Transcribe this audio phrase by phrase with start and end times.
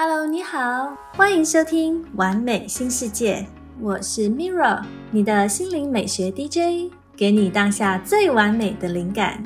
[0.00, 3.38] Hello，你好，欢迎收听《完美新世界》，
[3.80, 9.42] 我是 Mirra，你的心灵美学 DJ，给你当下最完美的灵感。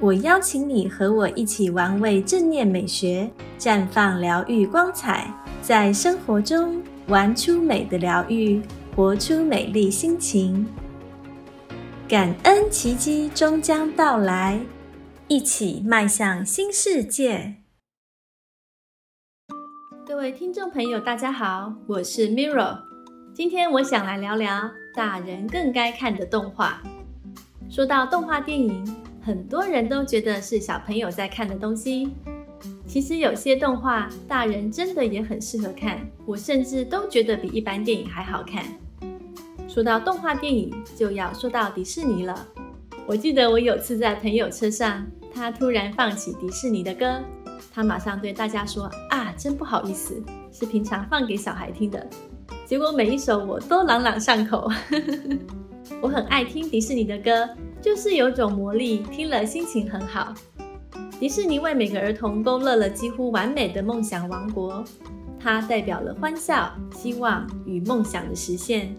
[0.00, 5.32] 我邀请你和我一起玩味正念美学，绽放疗愈光彩，
[5.62, 8.60] 在生活中玩出美的疗愈，
[8.96, 10.66] 活出美丽心情。
[12.08, 14.58] 感恩奇迹终将到来，
[15.28, 17.54] 一起迈向新世界。
[20.14, 22.78] 各位听众朋友，大家好，我是 Mirror。
[23.34, 26.80] 今天我想来聊聊大人更该看的动画。
[27.68, 32.12] 说到动画电影，很多人都觉得是小朋友在看的东西。
[32.86, 38.64] 其实有些动画，大人真的也很适合看，我甚至都觉得比一般电影还好看。
[39.66, 42.46] 说到动画电影，就要说到迪士尼了。
[43.04, 47.20] 我记得我有次在朋友车上，他突然放起迪士尼的歌。
[47.74, 52.06] 他马上对大家说：“啊，真不好意思，是平常放给小孩听的。”
[52.64, 54.70] 结果每一首我都朗朗上口。
[56.00, 57.48] 我很爱听迪士尼的歌，
[57.82, 60.32] 就是有种魔力，听了心情很好。
[61.18, 64.84] 迪士尼为每个儿童勾勒了几乎完美的梦想王国，
[65.40, 68.94] 它代表了欢笑、希望与梦想的实现。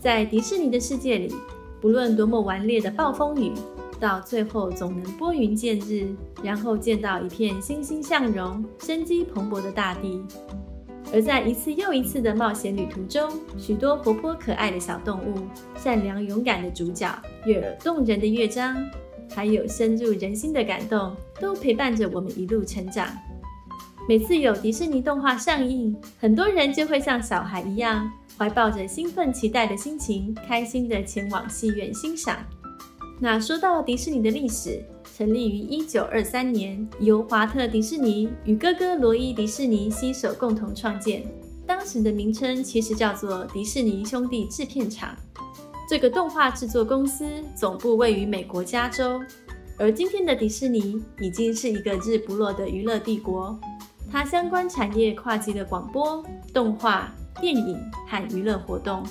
[0.00, 1.32] 在迪士尼的世界里，
[1.80, 3.52] 不论多么顽劣的暴风雨。
[3.98, 6.08] 到最后总能拨云见日，
[6.42, 10.22] 然后见到一片欣欣向荣、生机蓬勃的大地。
[11.12, 15.34] 而在一次又一次的冒险旅途中，许多活泼可爱的小动物、
[15.76, 17.10] 善良勇敢的主角、
[17.46, 18.76] 悦耳动人的乐章，
[19.34, 23.06] 还有深入人心的感动，都陪伴着我们一路成长。
[24.06, 32.36] 每次有迪士尼动画上映，很多人就会像小孩一样，怀抱着兴奋期待的心情，开心地前往戏院欣赏。
[33.20, 34.80] 那说到迪士尼的历史，
[35.16, 41.26] 成立于一九二三年，由华特迪士尼与哥哥罗伊迪士尼携手共同创建。
[41.66, 45.16] 当时的名称其实叫做迪士尼兄弟制片厂。
[45.90, 49.20] 这个动画制作公司总部位于美国加州，
[49.76, 53.58] 而今天的迪士尼已经是一个日不落的娱乐帝国。
[54.10, 56.24] 它相关产业跨及了广播、
[56.54, 59.04] 动画、电影和娱乐活动，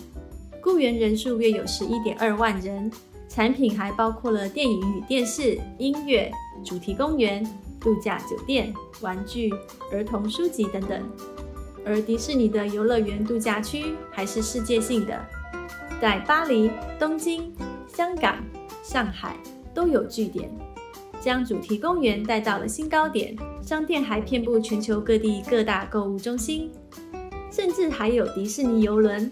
[0.63, 2.89] 雇员人数约有十一点二万人。
[3.38, 6.31] 产品还包括了电影与电视、音乐、
[6.66, 7.46] 主题公园、
[7.80, 9.53] 度假酒店、玩具、
[9.92, 11.08] 儿童书籍等等。
[11.86, 15.24] 而迪士尼的游乐园度假区还是世界性的，
[16.02, 17.53] 在巴黎、东京、
[17.88, 18.44] 香港、
[18.81, 19.38] 上海
[19.72, 20.50] 都有据点，
[21.22, 23.38] 将主题公园带到了新高点。
[23.62, 26.72] 商店还遍布全球各地各大购物中心，
[27.52, 29.31] 甚至还有迪士尼游轮。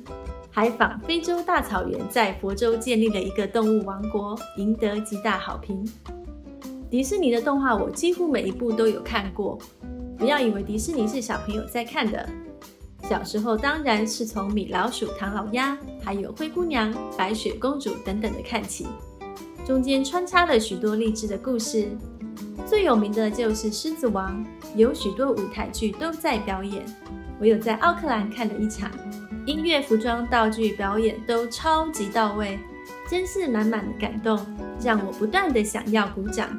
[0.56, 5.86] 还访非洲大草原，在佛州建立了一个动物王国，赢得极大好评。
[6.90, 9.60] 迪士尼的动画我几乎每一部都有看过。
[10.18, 12.30] 不要以为迪士尼是小朋友在看的，
[13.04, 18.88] 小时候当然是从米老鼠、唐老鸭，还有灰姑娘、白雪公主等等的看起，
[19.66, 21.90] 中间穿插了许多励志的故事。
[22.66, 24.42] 最有名的就是《狮子王》，
[24.74, 26.82] 有许多舞台剧都在表演。
[27.42, 28.90] 我有在奥克兰看了一场。
[29.46, 32.60] 音乐、服装、道具、表演都超级到位，
[33.10, 34.40] 真是满满的感动，
[34.84, 36.50] 让我不断的想要鼓掌。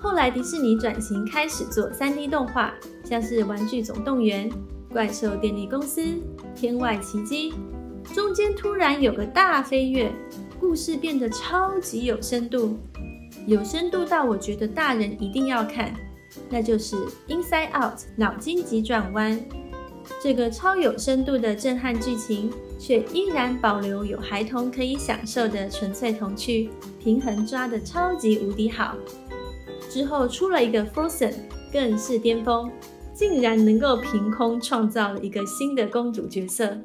[0.00, 2.72] 后来迪士尼转型开始做 3D 动画，
[3.04, 4.48] 像是《玩具总动员》、
[4.92, 6.00] 《怪兽电力公司》、
[6.54, 7.52] 《天外奇迹》，
[8.14, 10.10] 中间突然有个大飞跃，
[10.58, 12.78] 故事变得超级有深度，
[13.46, 15.92] 有深度到我觉得大人一定要看，
[16.48, 16.96] 那就是
[17.28, 19.38] 《Inside Out》脑筋急转弯。
[20.22, 26.70] 这个超有深度的震撼剧情，却依然保留有孩童可以享受的纯粹童趣，
[27.02, 28.96] 平衡抓的超级无敌好。
[29.88, 31.34] 之后出了一个 Frozen，
[31.72, 32.70] 更是巅峰，
[33.14, 36.76] 竟然能够凭空创造了一个新的公主角色。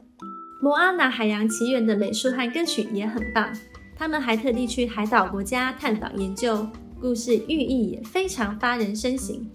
[0.62, 3.54] 摩阿娜海洋奇缘的美术和歌曲也很棒，
[3.96, 6.66] 他们还特地去海岛国家探访研究，
[7.00, 9.46] 故事寓意也非常发人深省。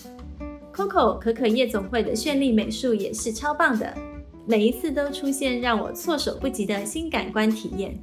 [0.81, 3.95] Coco 可可夜总会的绚丽美术也是超棒的，
[4.47, 8.03] 每一次都出现让我措手不及的新感官体验。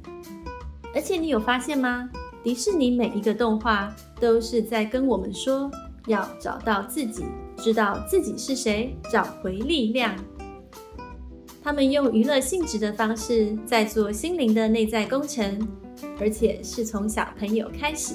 [0.94, 2.08] 而且你有发现吗？
[2.44, 5.68] 迪士尼每一个动画都是在跟我们说，
[6.06, 7.24] 要找到自己，
[7.56, 10.14] 知道自己是谁，找回力量。
[11.60, 15.68] 他们用娱乐性质的方式在做心灵的内在工程，
[16.20, 18.14] 而且是从小朋友开始，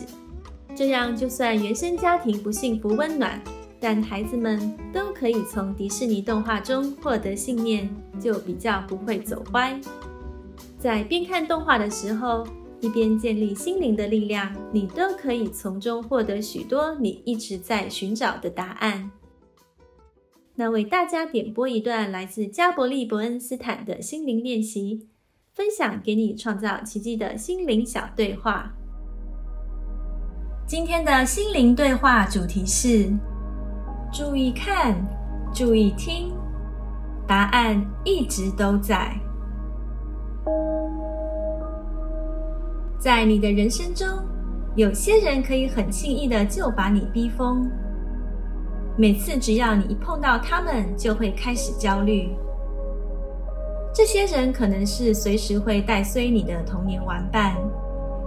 [0.74, 3.44] 这样就算原生家庭不幸福温暖。
[3.86, 9.78] 但孩子们都可以从迪士尼动画中获得信念，就比较不会走歪。
[10.80, 12.48] 在边看动画的时候，
[12.80, 19.12] 一边建立心灵的力量，你都可以从中获得许多你一直在寻找的答案。
[20.56, 25.10] 那为大家点播一段来自加伯利·伯恩斯坦的心灵练习，
[25.52, 28.72] 分享给你创造奇迹的心灵小对话。
[30.66, 33.12] 今天的心灵对话主题是：
[34.14, 34.96] 注意看，
[35.52, 36.32] 注意听，
[37.28, 39.12] 答案一直都在。
[43.00, 44.08] 在你的人生中，
[44.76, 47.68] 有些人可以很轻易的就把你逼疯。
[48.96, 52.30] 每次只要你一碰到他们，就会开始焦虑。
[53.96, 57.56] 这些人可能是随时会带衰你的童年玩伴，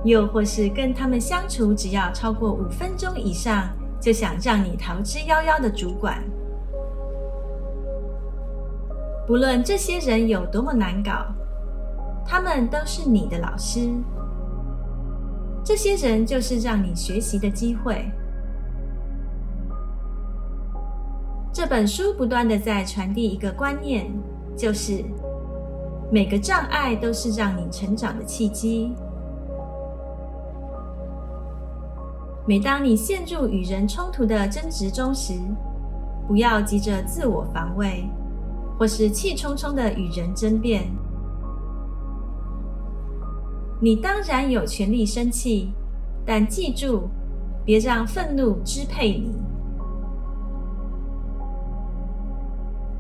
[0.03, 3.69] 又或是跟他们相处只要超过五分钟以上，
[4.01, 6.23] 就想让你逃之夭夭的主管。
[9.27, 11.27] 不论这些人有多么难搞，
[12.25, 13.91] 他们都是你的老师。
[15.65, 18.09] 这些人就是让你学习的机会。
[21.53, 24.07] 这本书不断的在传递一个观念，
[24.57, 25.03] 就是
[26.13, 28.95] 每个障碍都是让你成长的契机。
[32.49, 35.35] 每当你陷入与人冲突的争执中时，
[36.29, 38.09] 不要急着自我防卫，
[38.79, 40.85] 或是气冲冲的与人争辩。
[43.81, 45.73] 你当然有权利生气，
[46.25, 47.09] 但记住，
[47.65, 49.35] 别让愤怒支配你。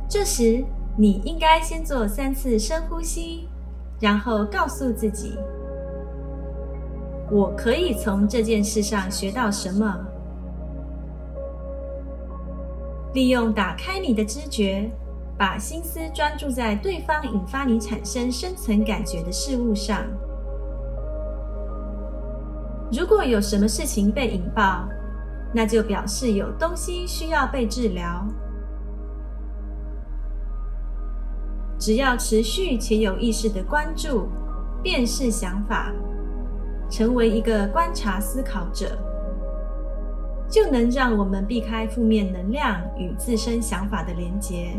[0.08, 0.64] 这时，
[0.96, 3.48] 你应该先做三次深呼吸，
[4.00, 5.38] 然后告诉自己
[7.30, 9.98] ：“我可以从这件事上学到什么？”
[13.14, 14.90] 利用打开你的知觉，
[15.38, 20.02] 把心思专注在对方引发你产生生存感觉的事物上。
[22.92, 24.86] 如果有什么事情被引爆，
[25.54, 28.26] 那就表示有东西需要被治疗。
[31.78, 34.28] 只要持续且有意识的关注、
[34.82, 35.92] 便是想法，
[36.88, 38.96] 成为一个观察思考者，
[40.48, 44.76] 就能让我们避开负面能量与自身想法的连结。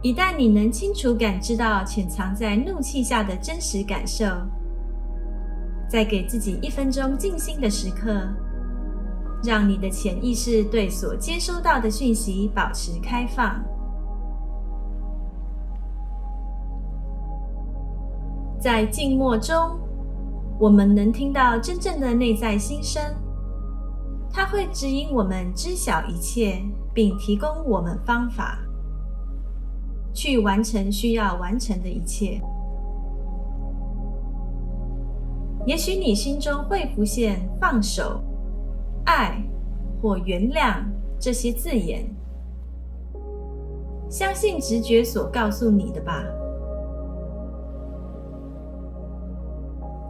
[0.00, 4.24] 一旦你能清楚感知到潜藏在怒气下的真实感受，
[5.88, 8.28] 再给自己一分钟静心的时刻，
[9.42, 13.60] 让你的潜意识对所接收到的讯息保持开放。
[18.60, 19.78] 在静默中，
[20.58, 23.02] 我们能听到真正的内在心声，
[24.32, 26.60] 它会指引我们知晓一切，
[26.92, 28.58] 并提供我们方法。
[30.12, 32.40] 去完成需要完成的一切。
[35.64, 38.20] 也许你心中会浮现“放手
[39.06, 39.40] ”“爱”
[40.02, 40.82] 或“原谅”
[41.20, 42.04] 这些字眼。
[44.10, 46.24] 相信直觉所告诉你的吧。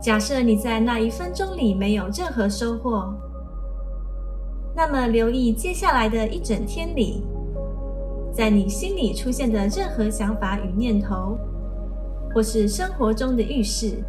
[0.01, 3.13] 假设你在那一分钟里没有任何收获，
[4.75, 7.25] 那么留意接下来的一整天里。
[8.33, 11.37] 在你心里出现的任何想法与念头，
[12.33, 14.05] 或是生活中的预示，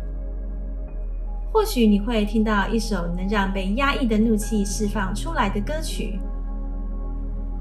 [1.52, 6.20] 或许你会听到一首能让被压抑的怒气释放出来的歌曲，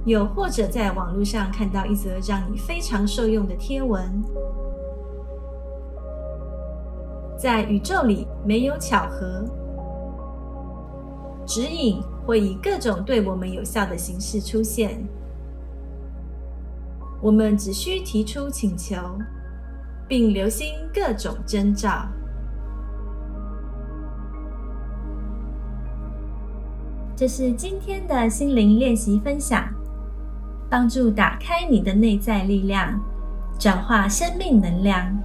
[0.04, 4.23] 又或者在网络上看到一则让你非常受用的贴文。
[7.38, 9.45] 在宇宙里没有巧合，
[11.47, 15.00] 指引会以各种对我们有效的形式出现。
[17.23, 18.97] 我们只需提出请求，
[20.09, 22.09] 并留心各种征兆。
[27.14, 29.64] 这是今天的心灵练习分享，
[30.68, 33.00] 帮助打开你的内在力量，
[33.59, 35.17] 转化生命能量。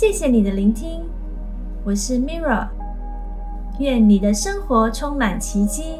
[0.00, 1.02] 谢谢你的聆听，
[1.84, 2.70] 我是 Mirra，
[3.78, 5.96] 愿你的生活充满奇迹。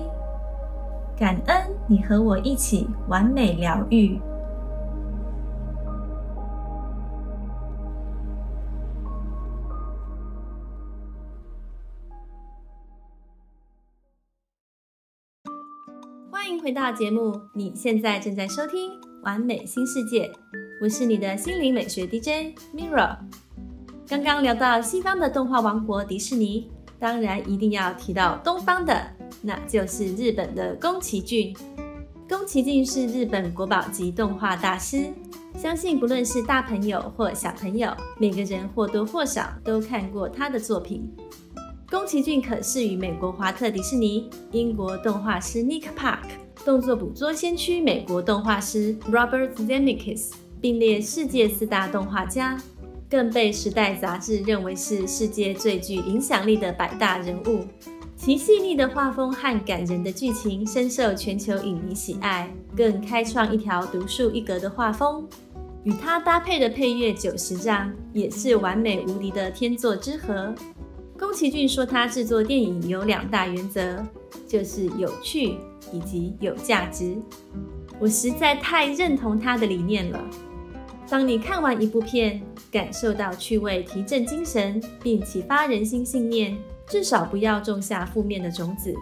[1.19, 4.19] 感恩你和我一起完美疗愈。
[16.31, 18.93] 欢迎回到节目，你现在正在收听
[19.25, 20.27] 《完美新世界》，
[20.83, 23.19] 我是你的心灵美学 DJ Mirra。
[24.11, 29.01] 刚刚聊到西方的动画王国迪士尼，当然一定要提到东方的。
[29.41, 31.57] 那就是日本的宫崎骏。
[32.29, 35.07] 宫崎骏是日本国宝级动画大师，
[35.57, 41.09] 相信不论是大朋友或小朋友，每个人或多或少都看过他的作品。
[41.89, 46.25] 宫崎骏可是与美国华特迪士尼、英国动画师 Nick Park、
[46.65, 52.61] 动作捕捉先驱美国动画师 Robert Zemeckis 并列世界四大动画家，
[53.11, 57.67] 更被《时代》杂志认为是世界最具影响力的百大人物。
[58.17, 65.27] 其细腻的画风和感人的剧情深受全球影迷喜爱，更开创一条独树一格的画风。
[65.83, 70.55] 与它搭配的配乐《九十丈》也是完美无敌的天作之合。
[71.19, 74.05] 宫崎骏说，他制作电影有两大原则，
[74.47, 75.57] 就是有趣
[75.93, 77.17] 以及有价值。
[77.99, 80.23] 我实在太认同他的理念了。
[81.11, 82.41] 当你看完一部片，
[82.71, 86.57] 感受到趣味、提振精神，并启发人心信念。
[86.89, 88.95] 至少不要种下负面的种子。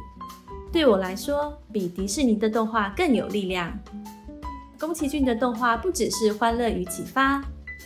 [0.71, 3.73] 对我来说，比迪士尼的动画更有力量。
[4.79, 7.43] 宫崎骏的动画不只是欢乐与启发，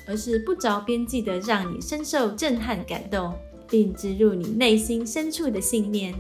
[0.09, 3.33] 而是不着边际的让你深受震撼感动，
[3.69, 6.13] 并植入你内心深处的信念。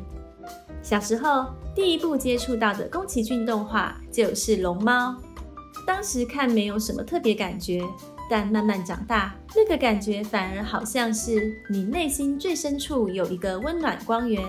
[0.80, 5.10] 小时候第一部接触到的宫崎骏动画就是《龙猫》，
[5.86, 7.82] 当时看没有什么特别感觉。
[8.30, 14.42] 但慢慢长大，那个感觉反而好像是你内心最深处有一个温暖光源。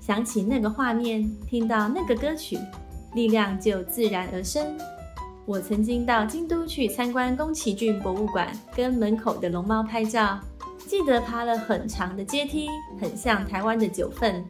[0.00, 2.58] 想起那个画面，听到那个歌曲，
[3.14, 4.78] 力量就自然而生。
[5.44, 10.40] 我曾经到京都去参观宫崎骏博物馆，跟门口的龙猫拍照，
[10.78, 14.42] 记得爬了很长的阶梯，很像台湾的九份，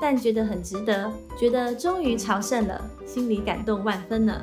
[0.00, 4.40] 但觉得很值得，觉得终于朝圣了，心里感动万分呢。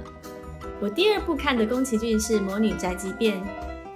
[0.79, 3.41] 我第二部看的宫崎骏是《魔女宅急便》，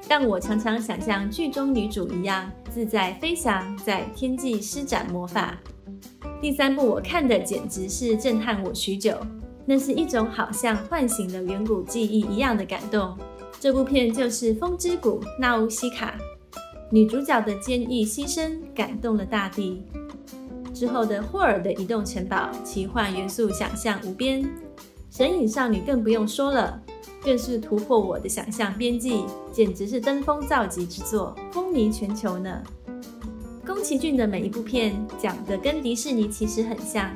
[0.09, 5.55] 让我常常想像剧中女主一样自在飞翔，在天际施展魔法。
[6.41, 9.15] 第三部我看的简直是震撼我许久，
[9.63, 13.15] 那是一种好像唤醒了远古记忆一样的感动。
[13.59, 16.15] 这部片就是《风之谷》纳乌西卡，
[16.89, 19.83] 女主角的坚毅牺牲感动了大地。
[20.73, 24.43] 之后的霍尔的移动城堡，奇幻元素想象无边。
[25.11, 26.81] 神隐少女更不用说了，
[27.21, 32.63] 更是突破我的想象边际，简直是登峰造极之作，风靡全球呢。
[33.67, 37.13] 宫崎骏的每一部片讲的跟迪士尼其实很像，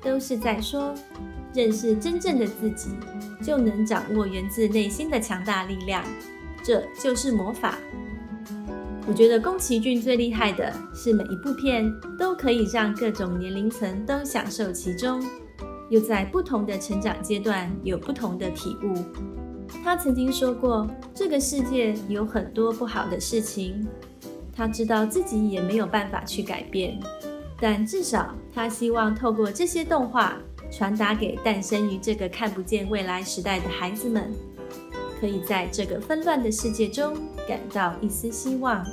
[0.00, 0.94] 都是在说
[1.52, 2.88] 认识真正的自己，
[3.44, 6.02] 就能掌握源自内心的强大力量，
[6.64, 7.76] 这就是魔法。
[9.06, 11.84] 我觉得宫崎骏最厉害的是每一部片
[12.18, 15.22] 都可以让各种年龄层都享受其中。
[15.90, 18.94] 又在不同的成长阶段有不同的体悟。
[19.82, 23.86] 他曾经说过，这个世界有很多不好的事情，
[24.54, 26.98] 他知道自己也没有办法去改变，
[27.60, 30.36] 但至少他希望透过这些动画
[30.70, 34.32] 传达给诞生于这个看不见未来时代的孩子们，
[35.20, 37.14] 可以在这个纷乱的世界中
[37.48, 38.84] 感到一丝希望。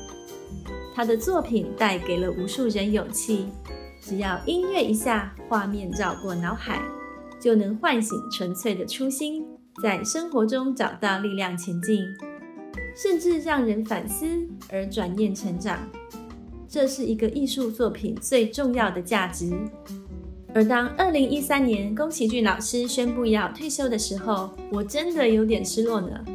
[0.93, 3.48] 他的作品带给了无数人勇气。
[4.01, 6.81] 只要音乐一下，画面绕过脑海，
[7.39, 9.46] 就能唤醒纯粹的初心，
[9.81, 12.03] 在生活中找到力量前进，
[12.96, 14.25] 甚至让人反思
[14.70, 15.77] 而转念成长。
[16.67, 19.53] 这是一个艺术作品最重要的价值。
[20.53, 26.25] 而当二零一三年宫崎骏老师宣布要退休的时候，我真的有点失落呢。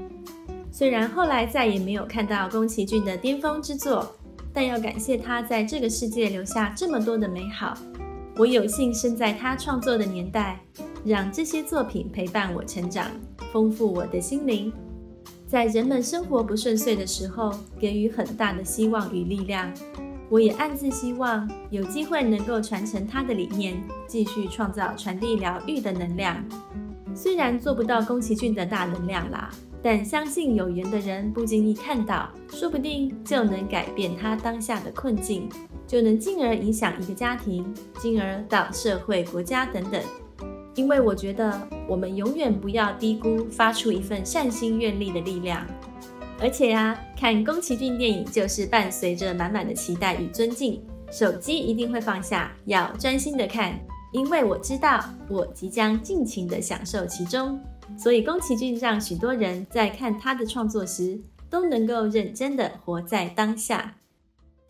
[0.70, 4.14] 虽然后来再也没有看到宫崎骏的巅峰之作。
[4.56, 7.76] 但要感谢他在这个世界留下这么多的美好。
[8.38, 10.58] 我有幸生在他创作的年代，
[11.04, 13.06] 让这些作品陪伴我成长，
[13.52, 14.72] 丰富我的心灵。
[15.46, 19.70] 在人们生活不顺遂的时候，给予很大的希望与力量。
[20.30, 26.42] 我也暗自希望有机会能够传承他的理念，继续创造传递疗愈的能量。
[27.14, 29.50] 虽然做不到宫崎骏的大能量啦。
[29.88, 35.49] 但相信有缘的人不经意看到，说不定就能改变他当下的困境，
[35.87, 37.64] 就能进而影响一个家庭，
[38.00, 40.02] 进而到社会、国家等等。
[40.75, 45.64] 因为我觉得我们永远不要低估发出一份善心愿力的力量。
[46.40, 53.78] 而且呀，看宫崎骏电影就是伴随着满满的期待与尊敬，手机一定会放下，要专心的看，
[54.12, 57.57] 因为我知道我即将尽情的享受其中。
[57.97, 63.95] 所以，宫崎骏让许多人在看他的创作时，都能够认真的活在当下。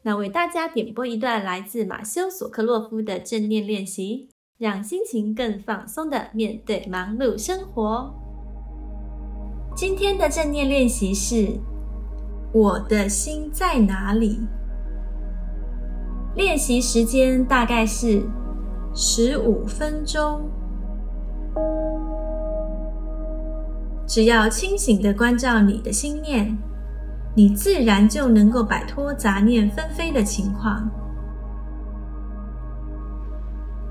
[0.03, 8.15] 那为大家点播一段来自马修·索克洛夫的正念练习，让心情更放松的面对忙碌生活。
[9.75, 11.59] 今天的正念练习是：
[12.53, 14.39] 我的心在哪里？
[16.37, 18.23] 练习时间大概是
[18.95, 20.49] 十五分钟。
[24.07, 26.57] 只要清醒的关照你的心念，
[27.35, 30.89] 你自然就能够摆脱杂念纷飞的情况。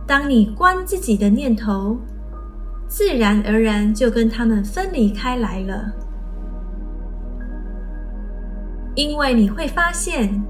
[0.08, 1.98] 当你观自己的念头，
[2.88, 5.92] 自然而然就跟他们分离开来了。
[8.94, 10.42] 因为你会发现，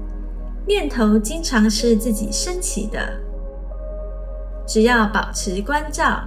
[0.66, 3.18] 念头经常是自己升起的，
[4.66, 6.22] 只要保持关照，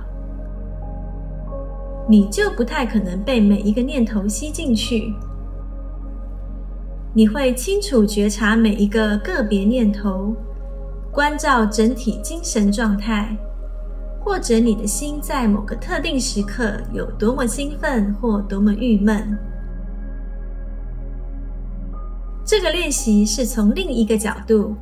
[2.10, 5.14] 你就不太可能被每一个念头吸进去。
[7.14, 10.36] 你会清楚觉察每一个个别念头，
[11.12, 13.38] 关照整体精神状态，
[14.20, 19.38] 或者你的心在某个特定时刻有多么兴奋或多么郁闷。
[22.44, 24.76] 这个练习是从另一个角度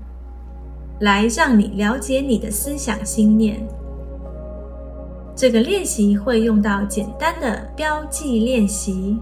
[1.02, 3.68] 来让你了解你的思想心念。
[5.38, 9.20] 这个练习会用到简单的标记练习。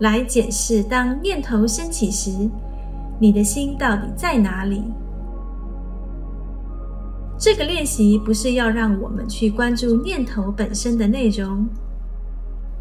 [0.00, 2.50] 来检视，当念头升起时，
[3.20, 4.82] 你的心到底在哪里？
[7.38, 11.68] 这个练习不是要让我们去关注念头本身的内容，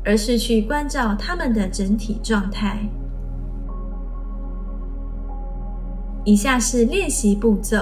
[0.04, 2.80] 而是去关照它们的整体状态。
[6.24, 7.77] 以下是练习步骤：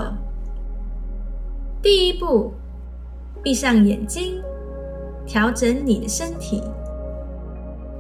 [1.81, 2.53] 第一步，
[3.43, 4.41] 闭上眼睛，
[5.25, 6.63] 调整你的身体。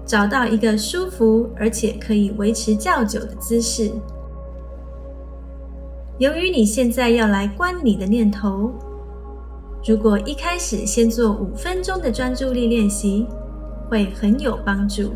[0.05, 3.91] 找到一个舒服而且可以维持较久的姿势。
[6.17, 8.71] 由于你现在要来关你的念头，
[9.85, 13.27] 如果一开始先做五分钟的专注力练习，
[13.89, 15.11] 会很有帮助。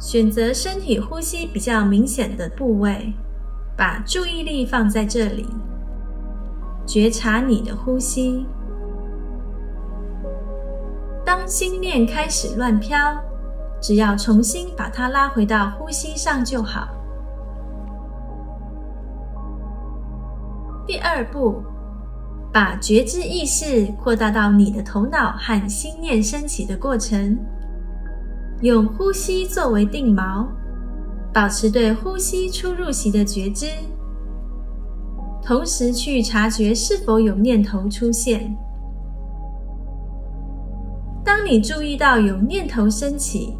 [0.00, 3.12] 选择身体呼吸比较明显的部位，
[3.76, 5.46] 把注意力放在这里，
[6.90, 8.44] 觉察你的呼吸。
[11.24, 13.16] 当心念开始乱飘，
[13.80, 16.88] 只要重新把它拉回到呼吸上就好。
[20.84, 21.62] 第二步，
[22.52, 27.38] 把觉知意识扩大到你的头脑和心念升起的过程，
[28.62, 30.44] 用呼吸作为定锚，
[31.32, 33.66] 保持对呼吸出入息的觉知，
[35.42, 38.56] 同时去察觉是否有念头出现。
[41.24, 43.54] 当你注意到有念头升起，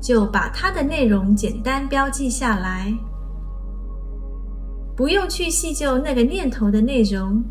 [0.00, 2.92] 就把它的内容简单标记下来，
[4.96, 7.42] 不用去细究那个念头的内容，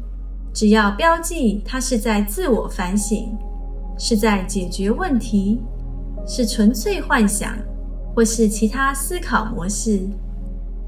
[0.54, 3.38] 只要标记它是在自我反省，
[3.98, 5.62] 是在解决问题，
[6.26, 7.54] 是纯粹幻想，
[8.16, 10.08] 或是其他思考模式，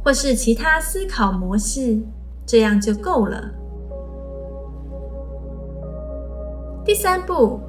[0.03, 1.99] 或是其他思考模式，
[2.47, 3.43] 这样就够了。
[6.83, 7.59] 第三步。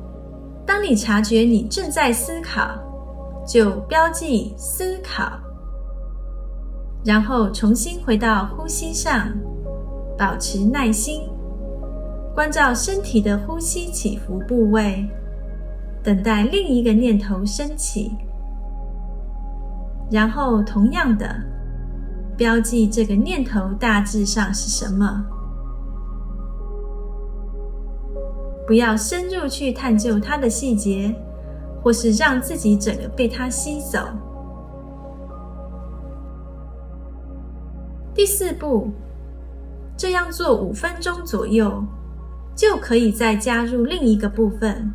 [0.65, 2.79] 当你察觉你正在思考，
[3.47, 5.33] 就标记思考，
[7.03, 9.33] 然后重新回到呼吸上，
[10.19, 11.23] 保持耐心，
[12.35, 15.09] 关照身体的呼吸起伏部位，
[16.05, 18.13] 等待另一个念头升起，
[20.11, 21.35] 然后同样的
[22.39, 25.25] 标记这个念头大致上是什么。
[28.65, 31.13] 不要深入去探究它的细节，
[31.83, 33.99] 或是让自己整个被它吸走。
[38.15, 38.89] 第四步，
[39.97, 41.83] 这样做五分钟左右，
[42.55, 44.95] 就可以再加入另一个部分，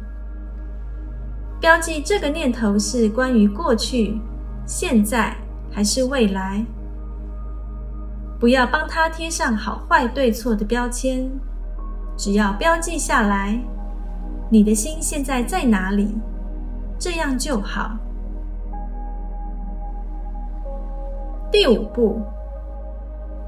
[1.60, 4.18] 标记这个念头是关于过去、
[4.66, 5.36] 现在
[5.70, 6.66] 还是未来。
[8.44, 11.32] 不要帮它贴上好坏对错的标签。
[12.18, 13.58] 只要标记下来，
[14.50, 16.14] 你的心现在在哪里，
[17.00, 17.92] 这样就好。
[21.50, 22.22] 第五步，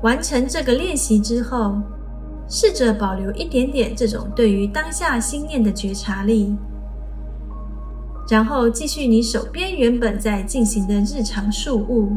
[0.01, 1.75] 完成这个练习之后，
[2.47, 6.55] 试着保留一点点这种对于当下心念的觉察力，
[8.29, 12.13] 然后继续你手边原本在进行的日常事务。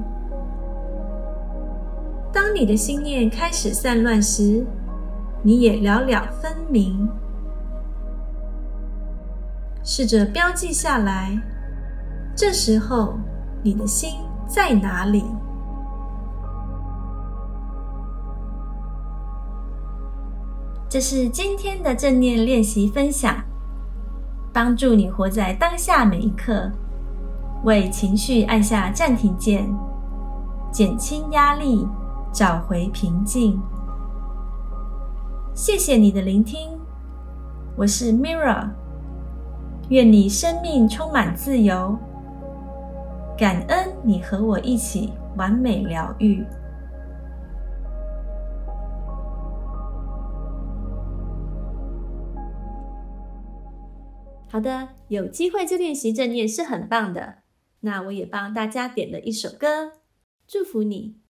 [2.41, 4.65] 当你的心念开始散乱时，
[5.43, 7.09] 你也了了分明，
[9.83, 11.37] 试着标记下来。
[12.37, 13.19] 这时候，
[13.61, 15.25] 你的心在哪里？
[20.89, 23.35] 这是今天的正念练习分享，
[24.53, 26.71] 帮助你活在当下每一刻，
[27.65, 29.69] 为情绪按下暂停键，
[30.71, 31.85] 减轻压力，
[32.33, 33.61] 找回平静。
[35.55, 36.79] 谢谢你的聆听
[37.75, 38.69] 我是 mirror
[39.89, 41.99] 愿你生命充满自由
[43.37, 46.45] 感恩你和我一起完美疗愈。
[54.49, 57.39] 好的有机会就练习这你也是很棒的
[57.81, 59.93] 那我也帮大家点了一首歌
[60.47, 61.28] 祝福你。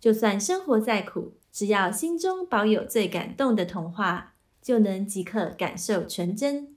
[0.00, 6.76] 就算生活再苦，只要心中保有最感动的童话，就能即刻感受纯真。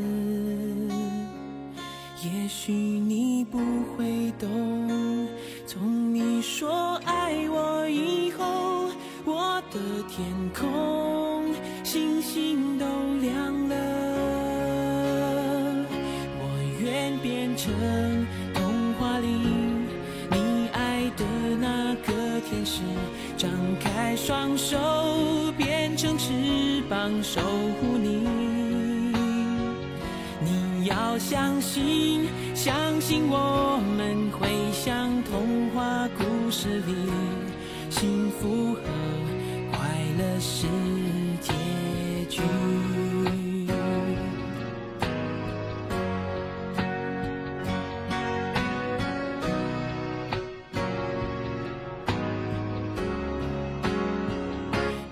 [2.23, 5.27] 也许你不会懂，
[5.65, 8.91] 从你说爱我以后，
[9.25, 11.51] 我的天空
[11.83, 12.85] 星星都
[13.21, 13.75] 亮了。
[16.37, 16.43] 我
[16.79, 17.73] 愿变成
[18.53, 19.27] 童话里
[20.29, 21.25] 你爱的
[21.59, 22.83] 那个天使，
[23.35, 24.77] 张开双手
[25.57, 28.40] 变成翅膀守护你。
[31.31, 36.93] 相信，相信我们会像童话故事里，
[37.89, 38.81] 幸福和
[39.71, 39.79] 快
[40.19, 40.67] 乐是
[41.39, 41.53] 结
[42.27, 42.41] 局。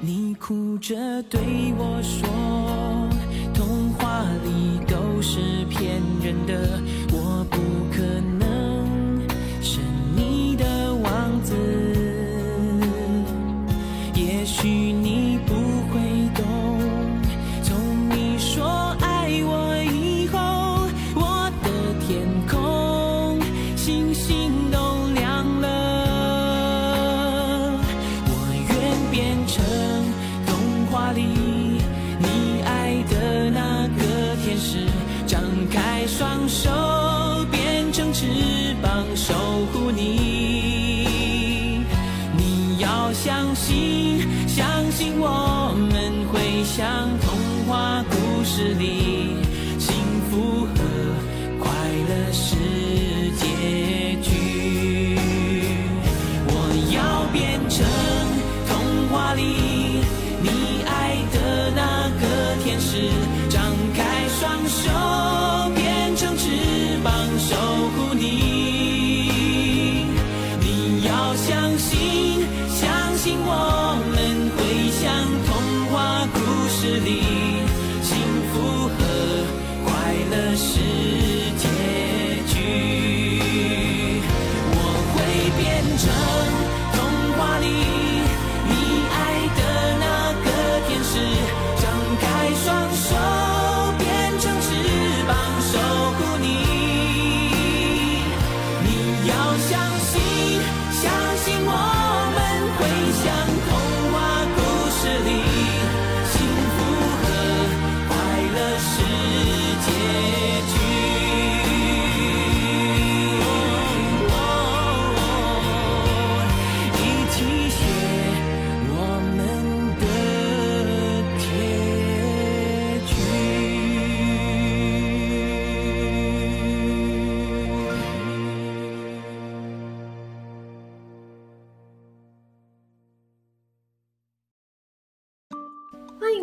[0.02, 1.40] 你哭着对
[1.78, 2.28] 我说
[5.40, 6.82] ：“是骗人的，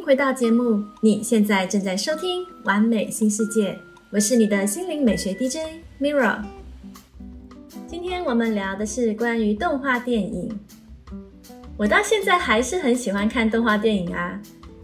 [0.07, 3.73] 回到节目，你现在正在收听《完美新世界》，
[4.13, 6.45] 我是你的心灵美学 DJ Mirror。
[7.89, 10.49] 今天我们聊的是关于动画电影。
[11.77, 14.41] 我到现在还是很喜欢看动画电影啊，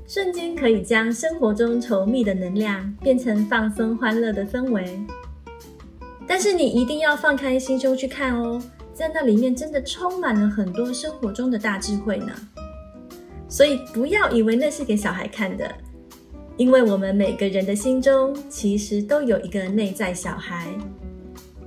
[0.09, 4.99] 瞬间可以将生活中稠密的能量变成放松欢乐的氛围。
[6.27, 8.61] 但是你一定要放开心胸去看哦，
[8.93, 12.33] 在那里面真的充满了很多生活中的大智慧呢。
[13.53, 15.71] 所以不要以为那是给小孩看的，
[16.57, 20.69] 因为我们每个人的心中其实都有一个内在小孩，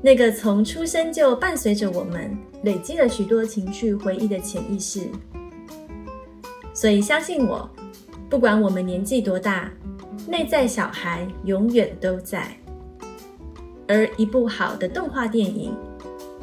[0.01, 5.01] 那个从出生就伴随着我们，累积了许多情绪回忆的潜意识。
[6.73, 7.69] 所以相信我，
[8.31, 9.71] 不管我们年纪多大，
[10.27, 12.47] 内在小孩永远都在。
[13.87, 15.71] 而一部好的动画电影，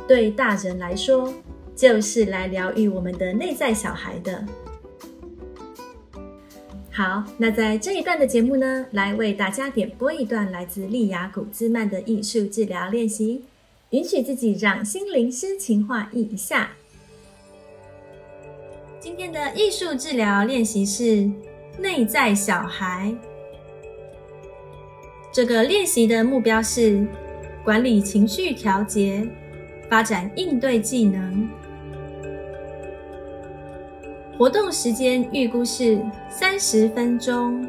[0.07, 1.35] 对大人来说，
[1.75, 4.45] 就是来疗愈我们的内在小孩的。
[6.95, 13.43] 好，那在这一段的节目呢，来为大家点播一段来自利雅古兹曼的艺术治疗练习。
[13.91, 16.71] 允许自己让心灵诗情画意一下。
[19.01, 21.31] 今天的艺术治疗练习是
[21.79, 23.15] 内在小孩。
[25.33, 27.07] 这个练习的目标是
[27.65, 29.27] 管理情绪调节，
[29.89, 31.49] 发展应对技能。
[34.43, 37.65] 活动时间预估是三十分钟。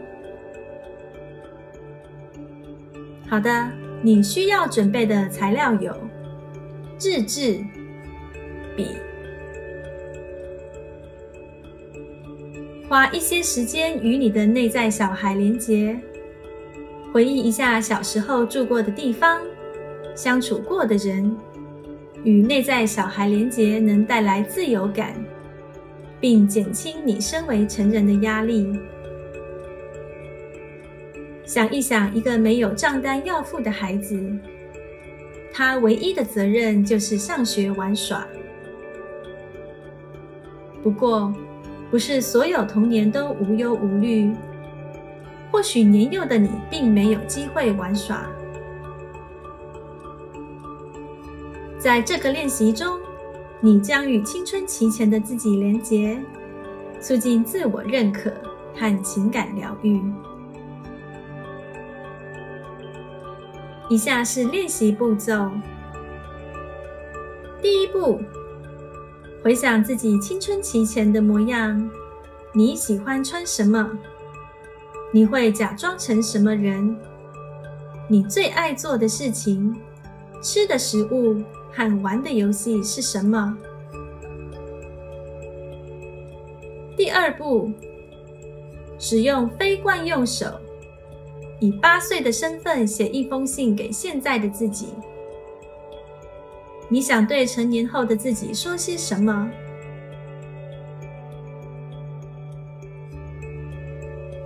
[3.30, 3.70] 好的，
[4.02, 5.96] 你需要准备的材料有。
[7.00, 7.64] 日志、
[8.76, 8.88] 笔，
[12.90, 15.96] 花一些时间与你的内在小孩连结，
[17.14, 19.40] 回忆一下小时候住过的地方、
[20.16, 21.38] 相处过的人，
[22.24, 25.14] 与内在小孩连结能带来自由感，
[26.24, 28.80] 并减轻你身为成人的压力。
[31.44, 34.18] 想一想，一个没有账单要付的孩子。
[35.52, 38.26] 他唯一的责任就是上学玩耍。
[40.82, 41.34] 不过，
[41.92, 44.32] 不是所有童年都无忧无虑。
[45.52, 48.26] 或许年幼的你并没有机会玩耍。
[51.78, 52.98] 在这个练习中，
[53.66, 56.22] 你将与青春期前的自己连结，
[57.00, 58.30] 促进自我认可
[58.76, 60.04] 和情感疗愈。
[63.90, 65.50] 以下是练习步骤：
[67.62, 68.20] 第一步，
[69.42, 71.90] 回想自己青春期前的模样。
[72.52, 73.98] 你喜欢穿什么？
[75.14, 76.98] 你会假装成什么人？
[78.10, 79.74] 你最爱做的事情、
[80.42, 81.42] 吃的食物
[81.76, 83.58] 和玩的游戏是什么？
[86.96, 87.72] 第二步，
[89.00, 90.46] 使用非惯用手。
[91.60, 94.88] 以八岁的身份写一封信给现在的自己。
[96.90, 99.50] 你想对成年后的自己说些什么？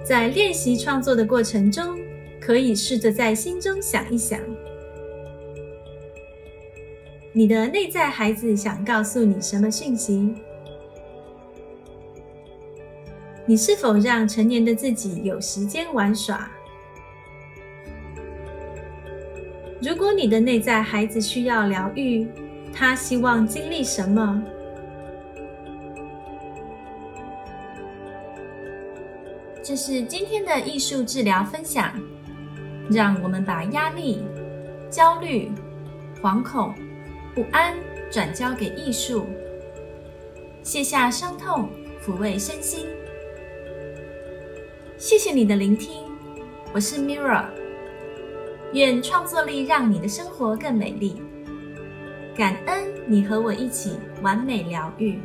[0.03, 1.97] 在练习创作的过程中，
[2.39, 4.39] 可以试着在心中想一想，
[7.37, 10.33] 你的内在孩子想告诉你什么讯息？
[13.45, 16.49] 你是否让成年的自己有时间玩耍？
[19.79, 22.27] 如果你的内在孩子需要疗愈，
[22.73, 24.41] 他希望经历什么？
[29.61, 31.93] 这是今天的艺术治疗分享。
[32.89, 34.23] 让我们把压力、
[34.89, 35.51] 焦虑、
[36.19, 36.73] 惶恐、
[37.37, 37.75] 不安
[38.09, 39.27] 转交给艺术，
[40.63, 41.69] 卸下伤痛，
[42.03, 42.87] 抚慰身心。
[44.97, 46.05] 谢谢你的聆听，
[46.73, 47.45] 我是 Mirror。
[48.73, 51.21] 愿创作力让你的生活更美丽。
[52.35, 55.19] 感恩你和我一起完美疗愈。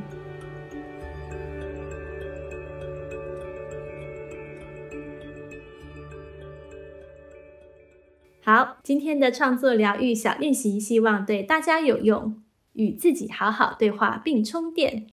[8.55, 12.43] 好，今天的创作疗愈小练习，希望对大家有用。
[12.75, 15.07] 与自己好好对话并充电。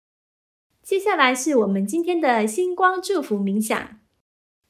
[0.83, 4.01] 接下来是我们今天的星光祝福冥想，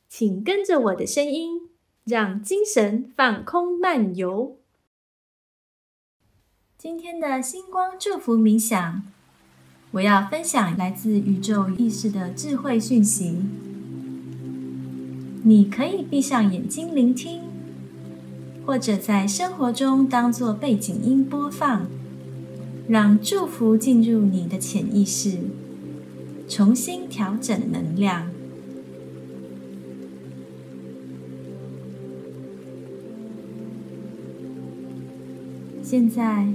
[0.07, 1.71] 请跟着我的声音。
[2.05, 4.59] 让精神放空漫游。
[6.77, 9.03] 今天的星光祝福冥想，
[9.93, 13.43] 我要分享来自宇宙意识的智慧讯息。
[15.45, 17.43] 你可以闭上眼睛聆听，
[18.69, 21.87] 或者在生活中当做背景音播放，
[22.87, 25.39] 让祝福进入你的潜意识，
[26.47, 28.29] 重新调整能量。
[35.83, 36.53] 现在，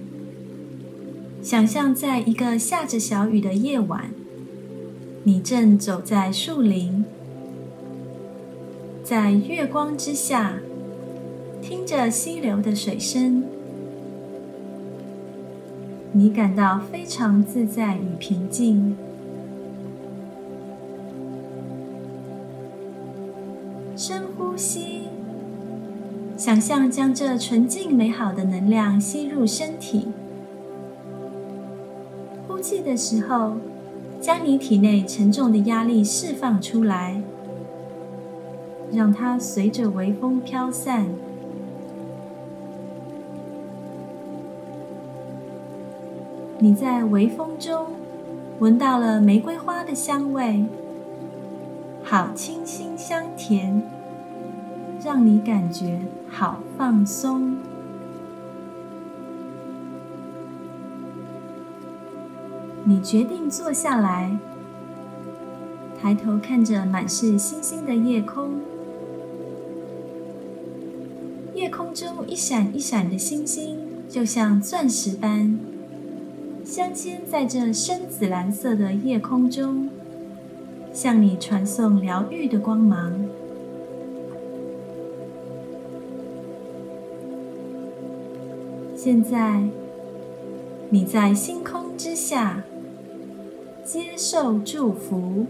[1.42, 4.12] 想象在一个下着小雨的夜晚，
[5.24, 7.04] 你正走在树林，
[9.04, 10.60] 在月光之下，
[11.76, 13.44] 听着溪流的水声，
[16.12, 18.96] 你感到非常自在与平静。
[23.96, 25.08] 深呼吸，
[26.38, 30.10] 想象将这纯净美好的能量吸入身体。
[32.48, 33.54] 呼气的时候，
[34.22, 37.20] 将你体内沉重的压力释放出来，
[38.92, 41.08] 让它随着微风飘散。
[46.64, 47.88] 你在微风中
[48.60, 50.64] 闻到了玫瑰花的香味，
[52.02, 53.84] 好清新香甜，
[55.04, 56.00] 让你感觉
[56.30, 57.58] 好放松。
[62.86, 64.32] 你决定坐下来，
[66.02, 68.52] 抬头看着满是星星的夜空，
[71.54, 75.60] 夜空中一闪一闪的星星，就像钻石般。
[76.74, 79.88] 镶嵌在这深紫蓝色的夜空中，
[80.92, 83.14] 向你传送疗愈的光芒。
[88.96, 89.62] 现在，
[90.90, 92.64] 你在星空之下
[93.86, 95.46] 接受祝福。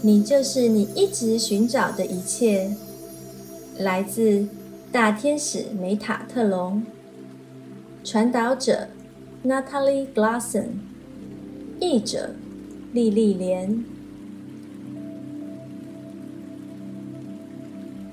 [0.00, 2.70] 你就是你一直寻找的一切，
[3.80, 4.46] 来自。
[4.92, 6.82] 大天使梅塔特隆，
[8.04, 8.88] 传导者
[9.44, 10.66] Natalie Glasson，
[11.80, 12.30] 译者
[12.92, 13.84] 莉莉莲。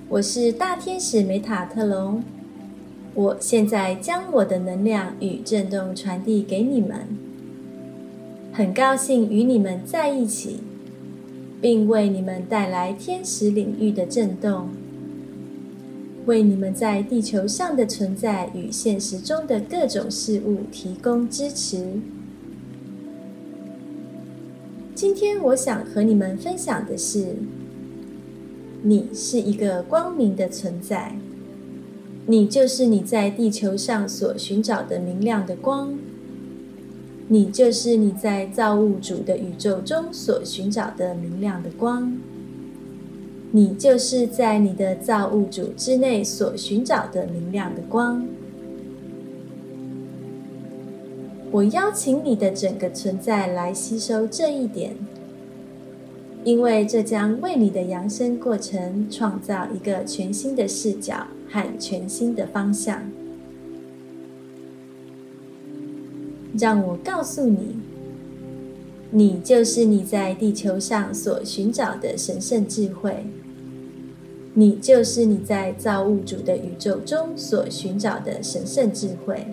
[0.10, 2.24] 我是大天使梅塔特隆，
[3.14, 7.08] 我现在将我的能量与震动传递给你们。
[8.52, 10.60] 很高兴与你们在一起，
[11.62, 14.70] 并为你们带来天使领域的震动。
[16.26, 21.86] 为你们在地球上的存在与现实中的各种事物提供支持。
[24.96, 27.36] 今天我想和你们分享的是：
[28.84, 31.18] 你是一个光明的存在，
[32.26, 35.98] 你就是你在地球上所寻找的明亮的光，
[37.28, 42.18] 你就是你在造物主的宇宙中所寻找的明亮的光。
[43.56, 48.26] 你就是在你的造物主之内所寻找的明亮的光。
[51.52, 54.96] 我邀请你的整个存在来吸收这一点，
[56.44, 63.04] 因为这将为你的扬升过程创造一个全新的视角和全新的方向。
[66.58, 67.76] 让我告诉你，
[69.12, 73.24] 你就是你在地球上所寻找的神圣智慧。
[74.54, 79.46] 你就是你在造物主的宇宙中所寻找的神圣智慧。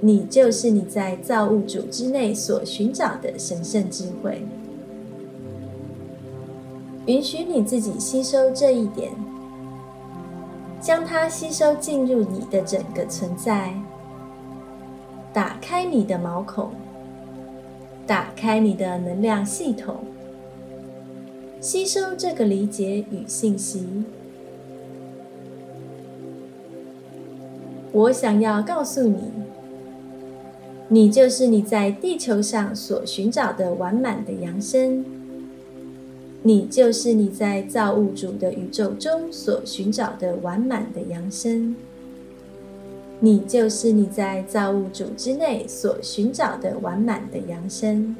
[0.00, 4.42] 你就是你在造物主之内所寻找的神圣智慧。
[7.06, 9.10] 允许你自己吸收这一点，
[10.80, 13.74] 将它吸收进入你的整个存在。
[15.32, 16.70] 打开你的毛孔，
[18.06, 19.96] 打开你的能量系统。
[21.60, 23.84] 吸收这个理解与信息。
[27.90, 29.32] 我想要告诉你，
[30.88, 35.04] 你就是你在地球上所寻找的完满的扬升。
[36.42, 41.74] 你就是你在造物主的宇宙中所寻找的完满的扬升。
[43.18, 48.14] 你就是你在造物主之内所寻找的完满的扬升。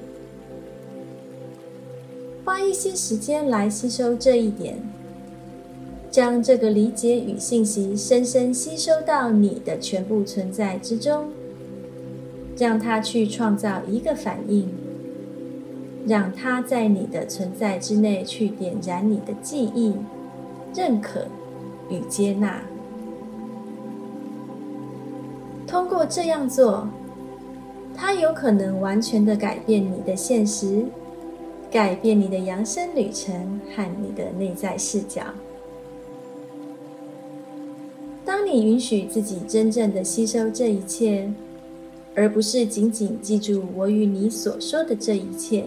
[2.49, 4.79] 花一些时间来吸收这一点，
[6.11, 11.27] 将这个理解与信息深深吸收到你的全部存在之中，
[12.57, 14.67] 让它去创造一个反应，
[16.07, 19.93] 让它在你的存在之内去点燃你的记忆、
[20.75, 21.27] 认可
[21.91, 22.63] 与接纳。
[25.67, 26.89] 通过这样做，
[27.95, 30.87] 它有可能完全的改变你的现实。
[31.71, 35.23] 改变你的扬升旅程和你的内在视角。
[38.25, 41.31] 当你允许自己真正的吸收这一切，
[42.15, 45.65] 而不是仅仅记住我与你所说的这一切，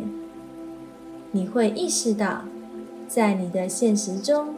[1.31, 2.43] 你会意识到，
[3.07, 4.55] 在你的现实中，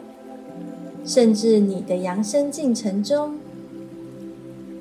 [1.05, 3.37] 甚至你的扬升进程中，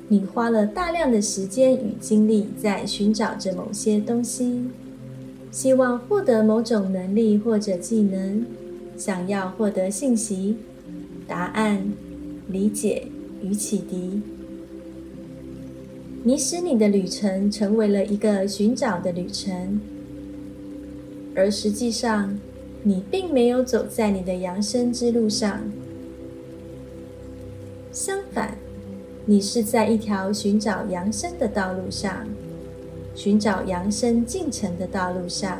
[0.07, 4.63] 你花了大量的时间与精力在寻找着某些东西。
[5.53, 8.43] 希望获得某种能力或者技能，
[8.97, 10.57] 想要获得信息、
[11.27, 11.93] 答案、
[12.47, 13.07] 理解
[13.43, 14.19] 与启迪。
[16.23, 19.79] 你使你的旅程成为了一个寻找的旅程。
[21.35, 22.35] 而实际上，
[22.81, 25.71] 你并没有走在你的扬升之路上。
[27.91, 28.57] 相反，
[29.27, 32.25] 你是在一条寻找扬升的道路上，
[33.15, 35.59] 寻找扬升进程的道路上，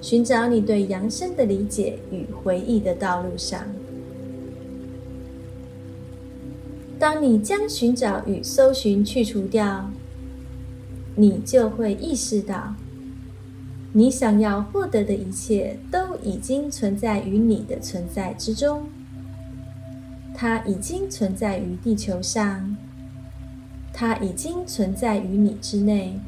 [0.00, 3.62] 寻找你对扬升的理解与回忆的道路上。
[6.98, 9.90] 当你将寻找与搜寻去除掉，
[11.16, 12.74] 你就会意识到，
[13.92, 18.84] 你想要获得的一切都已经存在于你的存在之中。
[20.34, 22.76] 它已经存在于地球上，
[23.92, 26.18] 它已经存在于你之内，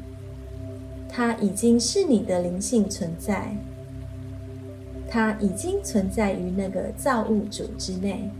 [1.15, 3.55] 它已经是你的灵性存在，
[5.07, 8.31] 它已经存在于那个造物主之内。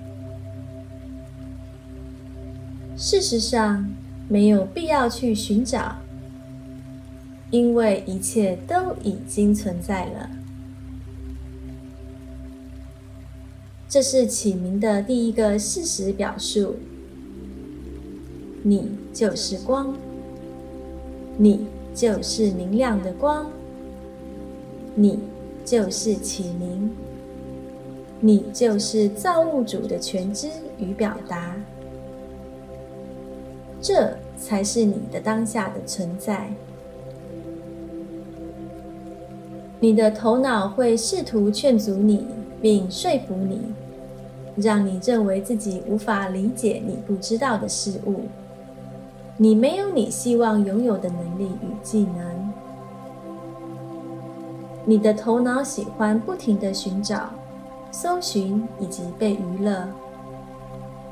[2.97, 3.87] 事实上，
[4.27, 5.97] 没有必要去寻找，
[7.51, 10.31] 因为一切都已经存在了。
[13.87, 16.77] 这是起名的第一个事实表述。
[18.63, 19.93] 你就是光，
[21.37, 23.45] 你就是明亮的光，
[24.95, 25.19] 你
[25.63, 26.91] 就是起名，
[28.19, 31.55] 你就是造物主的全知与表达。
[33.81, 36.49] 这才是你的当下的存在。
[39.79, 42.25] 你的头脑会试图劝阻你，
[42.61, 43.59] 并说服你。
[44.55, 48.21] 让你认为自己无法理解你不知道的事物，
[49.37, 52.53] 你没有你希望拥有的能力与技能。
[54.85, 57.29] 你的头脑喜欢不停的寻找、
[57.91, 59.87] 搜寻以及被娱乐。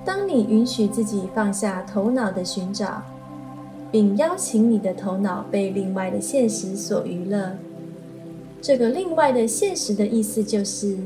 [0.04, 3.02] 当你允许自己放下头脑的寻找，
[3.92, 7.54] 并邀请你的头脑被另外的现实所娱乐，
[8.62, 10.98] 这个另外的现实的意思就是。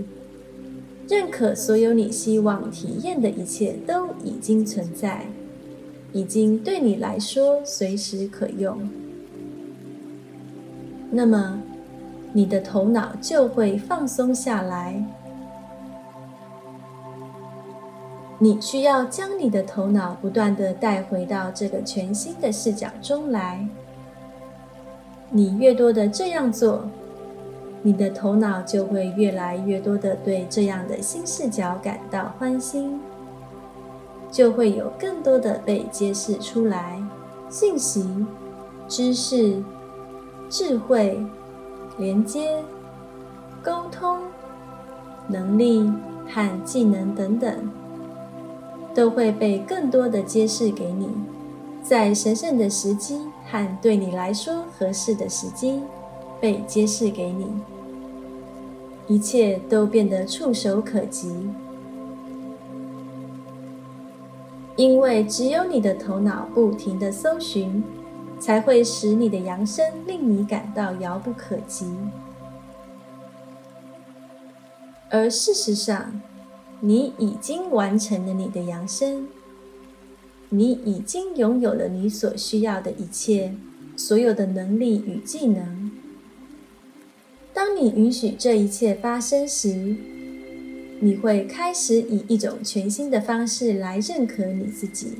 [1.07, 5.23] 认可所有你希望体验的一切都已经存在，
[6.15, 8.89] 已经对你来说随时可用。
[11.11, 11.61] 那么，
[12.31, 15.03] 你的头脑就会放松下来。
[18.39, 23.67] 你需要将你的头脑不断的带回到这个全新的视角中来。
[25.29, 26.89] 你越多的这样做。
[27.81, 33.01] 你的头脑就会越来越多的对这样的新视角感到欢心，
[34.35, 37.01] 就会有更多的被揭示出来。
[37.49, 38.05] 信息、
[38.85, 39.63] 知识、
[40.49, 41.25] 智慧、
[41.97, 42.61] 连接、
[43.63, 44.19] 沟通
[45.29, 45.89] 能力
[46.27, 47.71] 和技能等等，
[48.93, 51.07] 都会被更多的揭示给你，
[51.81, 53.17] 在神圣的时机
[53.49, 55.79] 和对你来说合适的时机
[56.41, 57.47] 被揭示给你。
[59.07, 61.47] 一切都变得触手可及，
[64.75, 67.83] 因为只有你的头脑不停的搜寻，
[68.39, 71.85] 才会使你的扬声令你感到遥不可及。
[75.09, 76.21] 而事实上，
[76.81, 79.27] 你已经完成了你的扬声，
[80.49, 83.55] 你已经拥有了你所需要的一切，
[83.95, 85.89] 所有的能力与技能。
[87.53, 89.95] 当你允许这一切发生时，
[90.99, 95.13] 你会开始以一种全新的方式来认可你自己。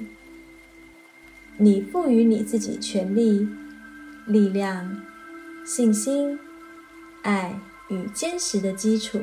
[1.57, 3.47] 你赋予你自己权力、
[4.25, 5.01] 力量、
[5.65, 6.39] 信心、
[7.21, 7.59] 爱
[7.89, 9.19] 与坚实的基础。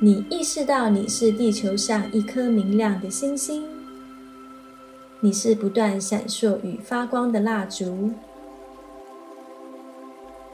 [0.00, 3.64] 你意识到你是地球上一颗明亮的星星，
[5.20, 8.12] 你是不断闪烁与发光的蜡烛。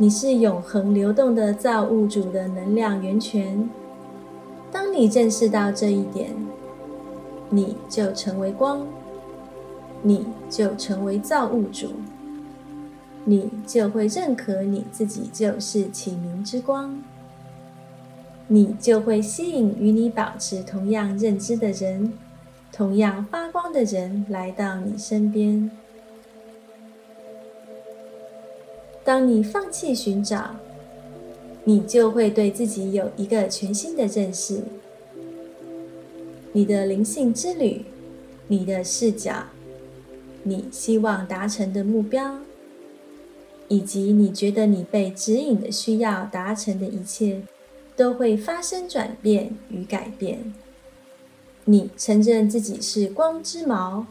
[0.01, 3.69] 你是永恒流动的造物主的能量源泉。
[4.71, 6.31] 当你认识到这一点，
[7.51, 8.87] 你就成为光，
[10.01, 11.89] 你就成为造物主，
[13.25, 17.03] 你就会认可你自己就是启明之光，
[18.47, 22.13] 你就会吸引与你保持同样认知的人，
[22.71, 25.69] 同样发光的人来到你身边。
[29.09, 30.57] 当你放弃寻找，
[31.65, 34.61] 你就会对自己有一个全新的认识。
[36.53, 37.87] 你的灵性之旅，
[38.49, 39.45] 你的视角，
[40.43, 42.41] 你希望达成的目标，
[43.69, 47.41] 以及你觉得你被指引的需要达成的一切，
[47.97, 50.53] 都会发生转变与改变。
[51.65, 54.05] 你承认自己是光之矛，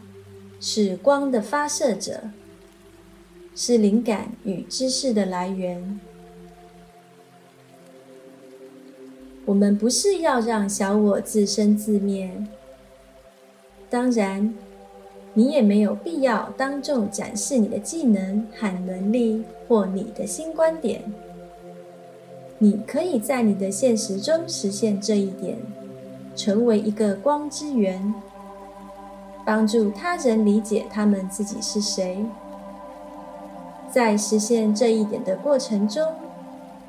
[0.58, 2.22] 是光的发射者。
[3.60, 5.98] 是灵感与知识的来源。
[9.44, 12.30] 我们不是要让小我自生自灭。
[13.90, 14.54] 当然
[15.34, 21.02] 你也没有必要当众展示你的技能喊能力或你的新观点。
[22.58, 25.58] 你可以在你的现实中实现这一点
[26.36, 28.14] 成为一个光之源
[29.44, 32.24] 帮助他人理解他们自己是谁。
[33.98, 36.06] 在实现这一点的过程中，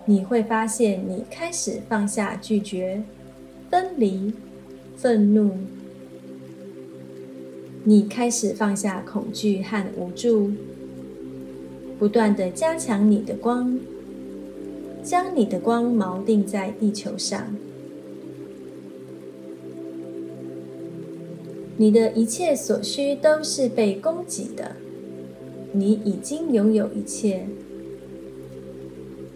[0.06, 3.02] 你会发现，你开始放下拒绝、
[3.68, 4.32] 分离、
[4.96, 5.50] 愤怒；
[7.84, 10.52] 你开始放下恐惧和无助，
[11.98, 13.80] 不断的加强你的光，
[15.02, 17.44] 将你的光锚定在地球上。
[21.76, 24.76] 你的一切所需都是被供给的，
[25.72, 27.48] 你已经拥有一切。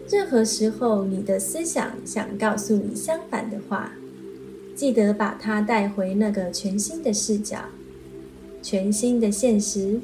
[0.08, 3.92] 任何时候，你的思想想告诉你相反的话，
[4.74, 7.58] 记得把它带回那个全新的视角、
[8.62, 10.00] 全新的现实。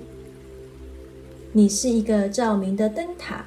[1.52, 3.44] 你是一个照明的灯塔，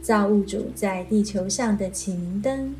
[0.00, 2.74] 造物主在地球上的启明灯。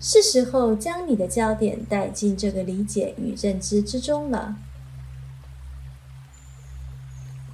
[0.00, 4.56] 是时候将你的焦点带进这个理解与认知之中了。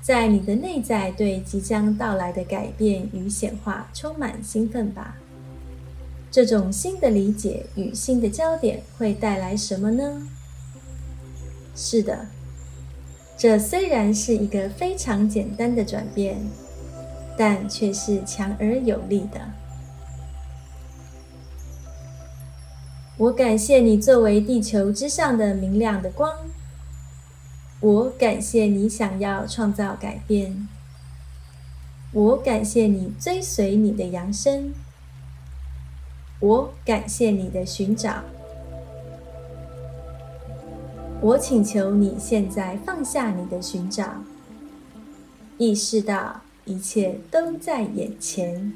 [0.05, 5.16] 在你的内在，对即将到来的改变与显化充满兴奋吧。
[6.30, 10.28] 这种新的理解与新的焦点会带来什么呢？
[11.74, 12.26] 是的，
[13.38, 16.36] 这虽然是一个非常简单的转变，
[17.38, 19.40] 但却是强而有力的。
[23.16, 26.30] 我感谢你作为地球之上的明亮的光。
[27.85, 30.66] 我感谢你想要创造改变。
[32.12, 34.72] 我感谢你追随你的扬声。
[36.41, 38.24] 我感谢你的寻找。
[41.20, 44.22] 我请求你现在放下你的寻找，
[45.59, 48.72] 意识到一切都在眼前。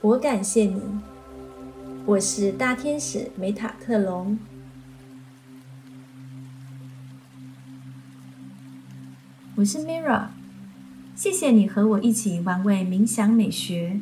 [0.00, 0.80] 我感谢你。
[2.06, 4.38] 我是大天使梅塔特隆。
[9.54, 10.28] 我是 Mira，
[11.14, 14.00] 谢谢你和我一起玩味冥想美学，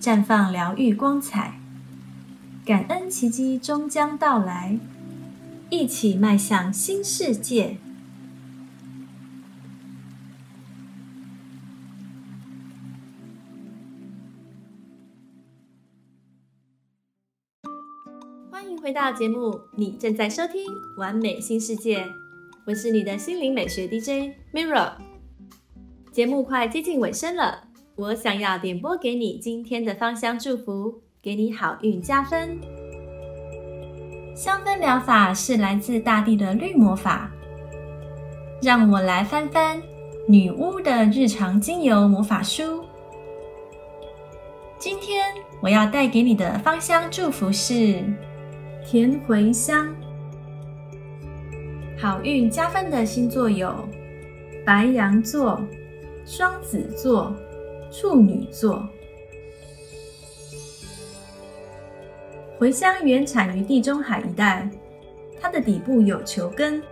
[0.00, 1.58] 绽放疗愈光彩，
[2.64, 4.78] 感恩奇迹终将到来，
[5.70, 7.78] 一起迈向新世界。
[18.52, 20.64] 欢迎回到节目，你正在收听
[20.96, 22.04] 《完美新世界》。
[22.64, 24.92] 我是你的心灵美学 DJ Mirror，
[26.12, 27.64] 节目快接近尾声了，
[27.96, 32.56] 我想要点播给你今天的芳香祝福，给你好运加分。
[34.36, 37.32] 香氛疗法是来自大地的绿魔法，
[38.62, 39.82] 让我来翻翻
[40.28, 42.84] 女巫的日常精油魔法书。
[44.78, 48.04] 今天我要带给你的芳香祝福是
[48.86, 49.92] 甜茴香。
[52.02, 53.72] 好运加分的星座有
[54.66, 55.64] 白羊座、
[56.24, 57.32] 双子座、
[57.92, 58.84] 处女座。
[62.58, 64.68] 茴香原产于地中海一带，
[65.40, 66.82] 它的底部有球根，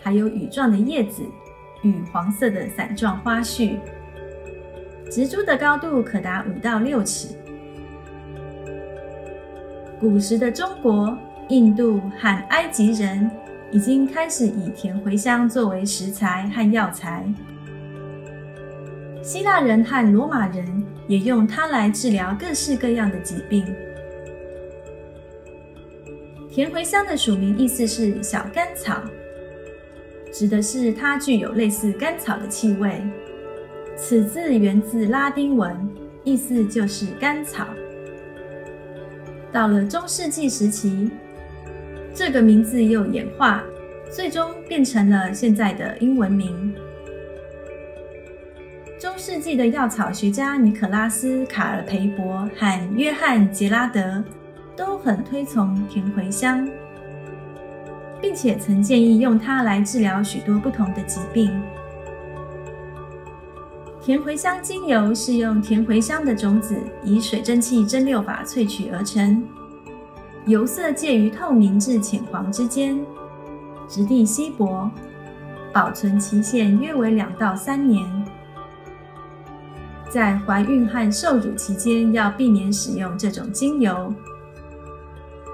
[0.00, 1.22] 还有羽状的叶子
[1.82, 3.78] 与黄色的伞状花序。
[5.10, 7.28] 植株的高度可达五到六尺。
[10.00, 11.14] 古时的中国、
[11.50, 13.30] 印度和埃及人。
[13.76, 17.30] 已经开始以甜茴香作为食材和药材。
[19.22, 23.66] 希腊人和罗马人也用它来治疗各式各样的疾病。
[26.50, 29.02] 甜茴香的属名意思是小甘草，
[30.32, 33.02] 指的是它具有类似甘草的气味。
[33.94, 35.86] 此字源自拉丁文，
[36.24, 37.66] 意思就是甘草。
[39.52, 41.10] 到了中世纪时期。
[42.18, 43.62] 这个名字又演化，
[44.10, 46.74] 最终变成了现在的英文名。
[48.98, 54.24] 中世纪的药草学家尼可拉斯·卡尔培伯和约翰·杰拉德
[54.74, 56.66] 都很推崇甜茴香，
[58.18, 61.52] 并且曾建议用它来治疗许多不同的疾病。
[64.00, 69.44] 甜茴香精油是用甜茴香的种子以水蒸气蒸馏法萃取而成。
[70.46, 73.04] 油色介于透明至浅黄之间，
[73.88, 74.88] 质地稀薄，
[75.72, 78.08] 保存期限约为两到三年。
[80.08, 84.14] 在怀孕和受乳期间要避免使用这种精油。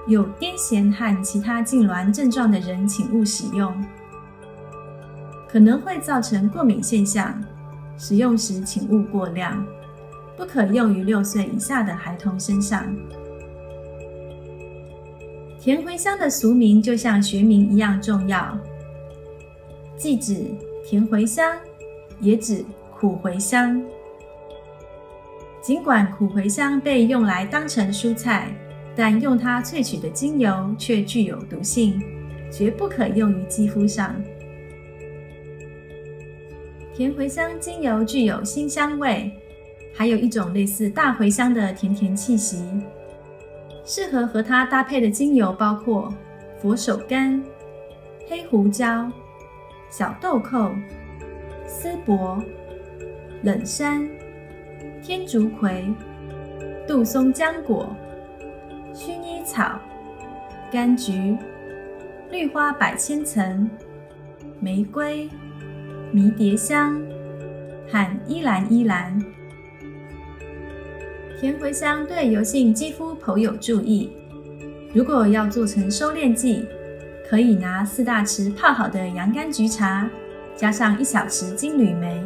[0.07, 3.74] 有癫痫和其他痉挛症状的人，请勿使用，
[5.49, 7.43] 可能会造成过敏现象。
[7.97, 9.64] 使用时请勿过量，
[10.36, 12.84] 不可用于六岁以下的孩童身上。
[15.62, 18.58] 甜茴香的俗名就像学名一样重要，
[19.96, 20.44] 既指
[20.84, 21.56] 甜茴香，
[22.18, 22.64] 也指
[22.98, 23.80] 苦茴香。
[25.60, 28.52] 尽管苦茴香被用来当成蔬菜。
[28.94, 31.98] 但用它萃取的精油却具有毒性，
[32.50, 34.14] 绝不可用于肌肤上。
[36.94, 39.32] 甜茴香精油具有辛香味，
[39.94, 42.62] 还有一种类似大茴香的甜甜气息。
[43.85, 46.12] 适合和它搭配的精油包括
[46.61, 47.43] 佛手柑、
[48.28, 49.11] 黑胡椒、
[49.91, 50.74] 小豆蔻、
[51.66, 52.43] 丝柏、
[53.43, 54.09] 冷杉、
[55.03, 55.93] 天竺葵、
[56.87, 57.95] 杜松浆果。
[58.95, 59.78] 薰衣草、
[60.70, 61.37] 柑橘、
[62.30, 63.68] 绿花百千层、
[64.61, 65.28] 玫瑰、
[66.12, 67.01] 迷迭香
[67.91, 69.32] 和依兰依兰。
[71.43, 74.09] 甜茴香对油性肌肤颇有助益。
[74.95, 76.64] 如果要做成收敛剂，
[77.28, 80.09] 可以拿四大匙泡好的洋甘菊茶，
[80.55, 82.22] 加上一小匙金缕梅、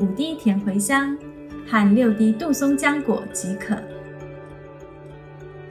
[0.00, 1.16] 五滴甜茴香
[1.68, 3.76] 和六滴杜松浆果即可。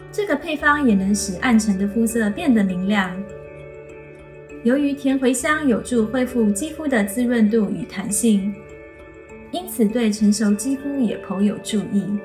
[0.10, 3.12] 这个配方也能使暗沉的肤色变得明亮。
[4.64, 8.56] 由于甜茴香有助恢复肌肤的滋润度与弹性，
[9.52, 12.18] 因此对成熟肌肤也颇有注意。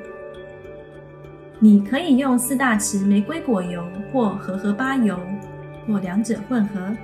[1.66, 5.18] 你可以用四大匙玫瑰果油或荷荷巴油，
[5.84, 6.96] 或两者混合，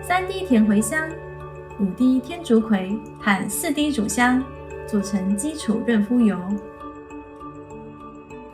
[0.00, 1.06] 三滴甜茴香、
[1.78, 4.42] 五滴天竺葵和四滴乳香，
[4.86, 6.38] 做成基础润肤油。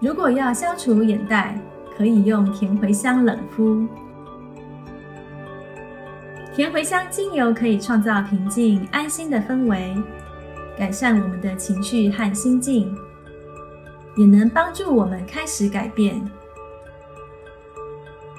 [0.00, 1.56] 如果要消除眼袋，
[1.96, 3.86] 可以用甜茴香冷敷。
[6.52, 9.96] 甜茴香精油可以创造平静安心的氛围，
[10.76, 12.92] 改善我们的情绪和心境，
[14.18, 16.20] 也能帮助我们开始改变。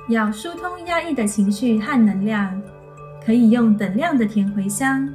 [0.09, 2.61] 要疏通压抑的情绪和能量，
[3.25, 5.07] 可以用等量的甜茴香、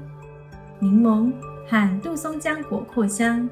[0.79, 1.31] 柠檬
[1.69, 3.49] 和杜松浆果扩香。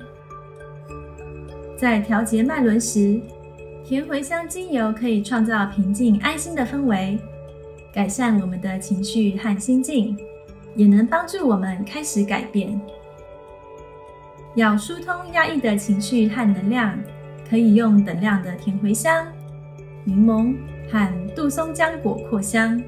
[1.76, 3.20] 在调节脉轮时，
[3.84, 7.18] 甜茴香精油可以创造平静安心的氛围，
[7.92, 10.16] 改善我们的情绪和心境，
[10.76, 12.80] 也能帮助我们开始改变。
[14.54, 16.98] 要疏通压抑的情绪和能量，
[17.48, 19.26] 可以用等量的甜茴香、
[20.04, 20.54] 柠檬
[20.90, 22.82] 和杜松浆果扩香。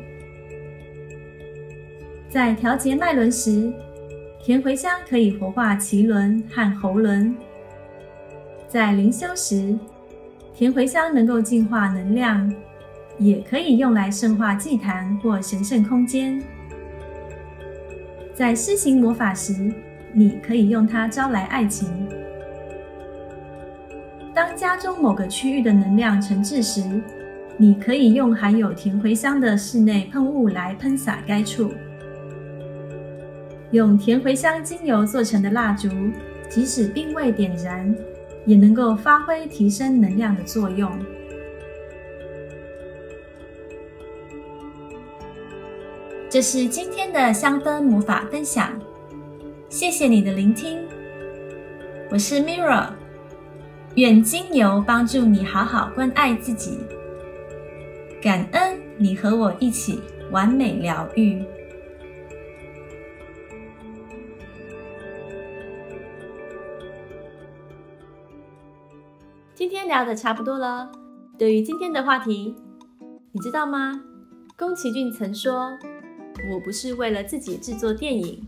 [2.29, 3.73] 在调节脉轮时，
[4.43, 7.35] 甜茴香可以活化脐轮和喉轮。
[8.69, 9.79] 在灵修时，
[10.53, 12.53] 甜茴香能够净化能量，
[13.19, 16.43] 也可以用来圣化祭坛或神圣空间。
[18.35, 19.73] 在施行魔法时，
[20.15, 22.09] 你可以用它招来爱情。
[24.33, 26.83] 当家中某个区域的能量沉滞时，
[27.57, 31.73] 你可以用含有甜茴香的室内喷雾来喷洒该处。
[33.73, 35.89] 用甜茴香精油做成的蜡烛，
[36.49, 37.95] 即使并未点燃。
[38.47, 40.93] 也能够发挥提升能量的作用。
[46.29, 48.79] 这是今天的香氛魔法分享，
[49.75, 50.79] 谢谢你的聆听。
[52.09, 52.91] 我是 Mirra，
[53.97, 56.79] 愿精油帮助你好好关爱自己，
[58.23, 60.01] 感恩你和我一起
[60.31, 61.45] 完美疗愈。
[69.57, 70.89] 今天聊的差不多了。
[71.37, 72.55] 对于今天的话题，
[73.33, 74.01] 你知道吗？
[74.57, 75.77] 宫崎骏曾说
[76.53, 78.41] ：“我不是为了自己制作电影，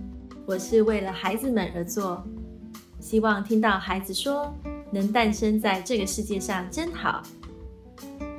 [0.47, 2.25] 我是为了孩子们而做。
[3.01, 4.55] 希望听到孩子说，
[4.93, 7.23] 能诞生在这个世界上真好。”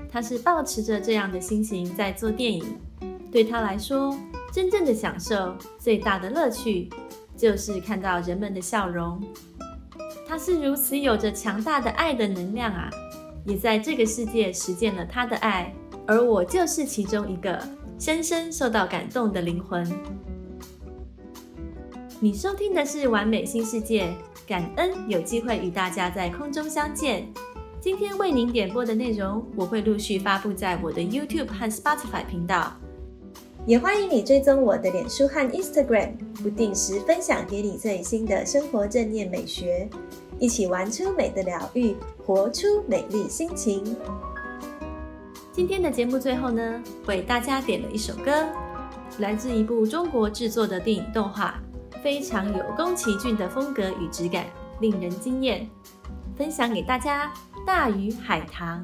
[0.09, 2.63] 他是抱持着这样的心情在做电影。
[3.29, 4.17] 对他来说，
[4.53, 6.89] 真正的享受、最大的乐趣，
[7.35, 9.21] 就是看到人们的笑容。
[10.25, 12.89] 他是如此有着强大的爱的能量啊，
[13.45, 15.73] 也在这个世界实践了他的爱，
[16.07, 17.61] 而我就是其中一个
[17.99, 19.85] 深深受到感动的灵魂。
[22.19, 24.05] 你收听的是《完美新世界》，
[24.47, 27.31] 感恩有机会与大家在空中相见。
[27.79, 32.73] 今天为您点播的内容，我会陆续发布在我的 YouTube 和 Spotify 频道。
[33.67, 39.87] 也欢迎你追踪我的脸书和 Instagram，不定时分享给你最新的生活正念美学，
[40.39, 41.95] 一起玩出美的疗愈，
[42.25, 43.95] 活出美丽心情。
[45.51, 48.43] 今天的节目最后呢，为大家点了一首歌，
[49.19, 51.61] 来自一部中国制作的电影动画，
[52.03, 54.45] 非常有宫崎骏的风格与质感，
[54.79, 55.67] 令人惊艳，
[56.35, 57.31] 分享给大家
[57.65, 58.83] 《大鱼海棠》。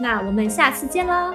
[0.00, 1.34] 那我们下次见喽！